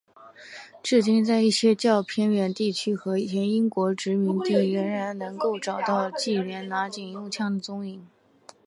[0.81, 8.03] 至今在一些较偏远地区和前英国殖民地仍然能够找到忌连拿警用枪的踪影。